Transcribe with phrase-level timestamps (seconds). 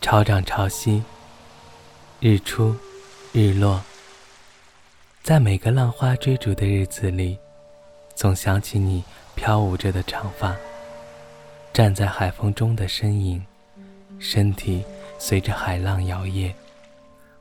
[0.00, 1.02] 潮涨潮汐，
[2.20, 2.74] 日出，
[3.32, 3.82] 日落，
[5.22, 7.38] 在每个浪花追逐的日子里，
[8.14, 9.04] 总想起你
[9.34, 10.56] 飘舞着的长发，
[11.74, 13.44] 站在海风中的身影，
[14.18, 14.82] 身体
[15.18, 16.54] 随着海浪摇曳，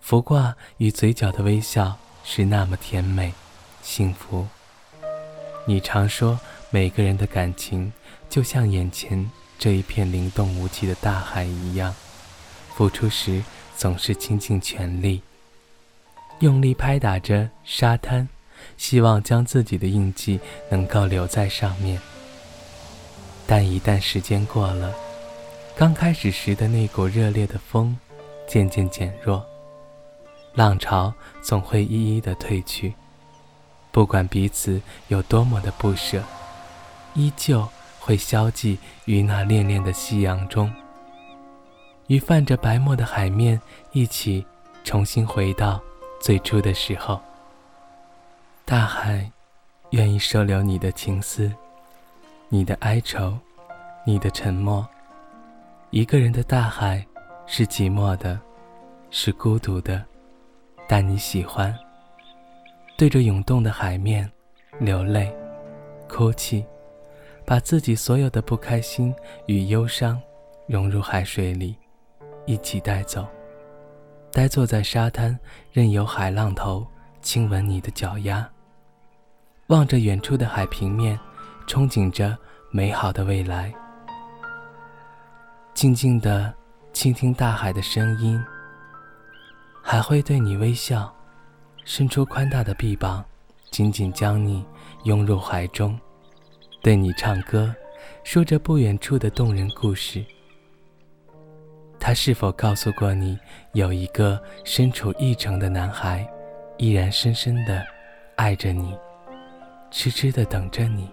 [0.00, 3.34] 浮挂与嘴角的微笑是那么甜美，
[3.82, 4.46] 幸福。
[5.66, 6.38] 你常说，
[6.70, 7.92] 每个人的感情
[8.30, 11.92] 就像眼前这一片灵动无际的大海一样。
[12.74, 13.42] 付出时
[13.76, 15.22] 总是倾尽全力，
[16.40, 18.28] 用力拍打着沙滩，
[18.76, 22.00] 希望将自己的印记能够留在上面。
[23.46, 24.92] 但一旦时间过了，
[25.76, 27.96] 刚开始时的那股热烈的风
[28.48, 29.44] 渐渐减弱，
[30.54, 32.94] 浪潮总会一一的退去。
[33.92, 36.22] 不管彼此有多么的不舍，
[37.14, 37.68] 依旧
[38.00, 40.72] 会消寂于那恋恋的夕阳中。
[42.08, 43.60] 与泛着白沫的海面
[43.92, 44.44] 一起，
[44.82, 45.80] 重新回到
[46.20, 47.20] 最初的时候。
[48.64, 49.30] 大海，
[49.90, 51.52] 愿意收留你的情思，
[52.48, 53.38] 你的哀愁，
[54.06, 54.86] 你的沉默。
[55.90, 57.06] 一个人的大海，
[57.46, 58.38] 是寂寞的，
[59.10, 60.04] 是孤独的，
[60.88, 61.74] 但你喜欢。
[62.96, 64.30] 对着涌动的海面，
[64.78, 65.34] 流泪，
[66.08, 66.64] 哭泣，
[67.44, 69.14] 把自己所有的不开心
[69.46, 70.20] 与忧伤
[70.66, 71.76] 融入海水里。
[72.46, 73.26] 一起带走，
[74.30, 75.38] 呆坐在沙滩，
[75.72, 76.86] 任由海浪头
[77.22, 78.48] 亲吻你的脚丫。
[79.68, 81.18] 望着远处的海平面，
[81.66, 82.36] 憧憬着
[82.70, 83.72] 美好的未来。
[85.72, 86.52] 静静的
[86.92, 88.38] 倾听大海的声音，
[89.82, 91.12] 还会对你微笑，
[91.84, 93.24] 伸出宽大的臂膀，
[93.70, 94.64] 紧紧将你
[95.04, 95.98] 拥入怀中，
[96.82, 97.74] 对你唱歌，
[98.22, 100.22] 说着不远处的动人故事。
[102.06, 103.38] 他是否告诉过你，
[103.72, 106.28] 有一个身处异城的男孩，
[106.76, 107.82] 依然深深的
[108.36, 108.94] 爱着你，
[109.90, 111.08] 痴痴的等着你。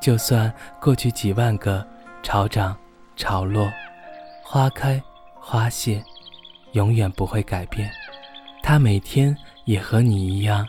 [0.00, 1.84] 就算过去几万个
[2.22, 2.78] 潮涨
[3.16, 3.68] 潮落，
[4.40, 5.02] 花开
[5.34, 6.00] 花谢，
[6.70, 7.90] 永远不会改变。
[8.62, 10.64] 他每天也和你一样，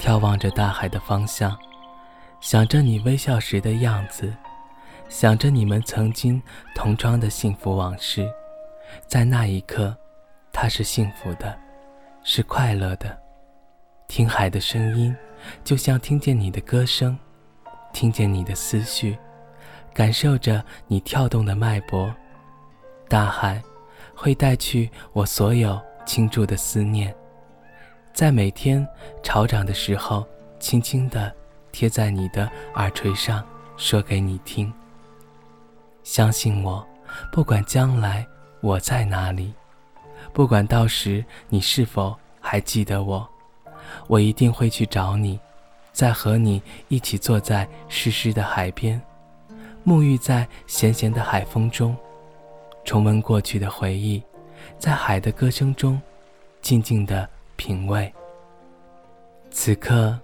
[0.00, 1.56] 眺望着大海的方向，
[2.40, 4.34] 想着你微笑时的样子，
[5.08, 6.42] 想着你们曾经
[6.74, 8.28] 同窗的幸福往事。
[9.06, 9.96] 在那一刻，
[10.52, 11.58] 他是幸福的，
[12.22, 13.18] 是快乐的。
[14.08, 15.14] 听海的声音，
[15.62, 17.18] 就像听见你的歌声，
[17.92, 19.16] 听见你的思绪，
[19.94, 22.12] 感受着你跳动的脉搏。
[23.08, 23.62] 大海
[24.14, 27.14] 会带去我所有倾注的思念，
[28.12, 28.86] 在每天
[29.22, 30.26] 潮涨的时候，
[30.58, 31.32] 轻轻地
[31.72, 33.44] 贴在你的耳垂上，
[33.76, 34.72] 说给你听。
[36.02, 36.86] 相信我，
[37.30, 38.26] 不管将来。
[38.60, 39.52] 我在哪里？
[40.32, 43.28] 不管到时你是否还记得我，
[44.06, 45.40] 我一定会去找你，
[45.92, 49.00] 再和你一起坐在湿湿的海边，
[49.84, 51.96] 沐浴在咸咸的海风中，
[52.84, 54.22] 重温过去的回忆，
[54.78, 56.00] 在海的歌声中，
[56.60, 58.12] 静静的品味。
[59.50, 60.16] 此刻，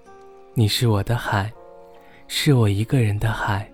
[0.54, 1.50] 你是我的海，
[2.28, 3.68] 是我一个人的海，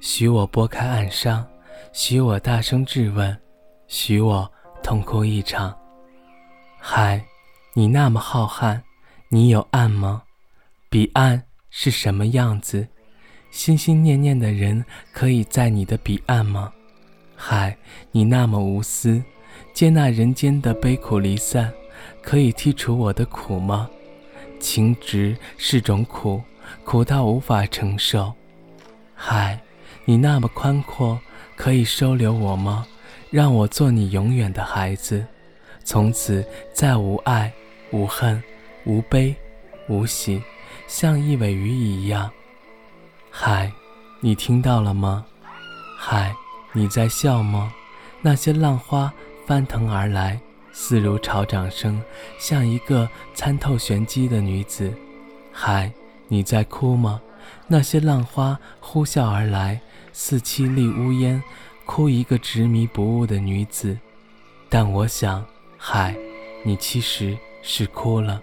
[0.00, 1.46] 许我拨开岸上，
[1.92, 3.36] 许我大声质问。
[3.92, 4.50] 许我
[4.82, 5.76] 痛哭一场。
[6.78, 7.22] 海，
[7.74, 8.80] 你那么浩瀚，
[9.28, 10.22] 你有岸吗？
[10.88, 12.88] 彼岸是什么样子？
[13.50, 14.82] 心心念念的人
[15.12, 16.72] 可以在你的彼岸吗？
[17.36, 17.76] 海，
[18.12, 19.22] 你那么无私，
[19.74, 21.70] 接纳人间的悲苦离散，
[22.22, 23.90] 可以剔除我的苦吗？
[24.58, 26.40] 情执是种苦，
[26.82, 28.32] 苦到无法承受。
[29.14, 29.60] 海，
[30.06, 31.20] 你那么宽阔，
[31.54, 32.86] 可以收留我吗？
[33.32, 35.24] 让我做你永远的孩子，
[35.82, 37.50] 从此再无爱、
[37.90, 38.40] 无恨、
[38.84, 39.34] 无悲、
[39.88, 40.42] 无喜，
[40.86, 42.30] 像一尾鱼一样。
[43.30, 43.72] 海，
[44.20, 45.24] 你听到了吗？
[45.98, 46.36] 海，
[46.74, 47.72] 你在笑吗？
[48.20, 49.10] 那些浪花
[49.46, 50.38] 翻腾而来，
[50.70, 52.02] 似如潮涨声，
[52.38, 54.92] 像一个参透玄机的女子。
[55.50, 55.90] 海，
[56.28, 57.22] 你在哭吗？
[57.66, 59.80] 那些浪花呼啸而来，
[60.12, 61.42] 似凄厉呜咽。
[61.94, 63.98] 哭一个执迷不悟的女子，
[64.70, 65.44] 但我想，
[65.76, 66.16] 海，
[66.64, 68.40] 你其实是哭了，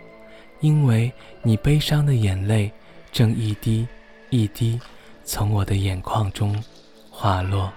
[0.60, 1.12] 因为
[1.42, 2.72] 你悲伤的眼泪
[3.12, 3.88] 正一滴
[4.30, 4.80] 一滴
[5.24, 6.64] 从我的眼眶中
[7.10, 7.74] 滑落。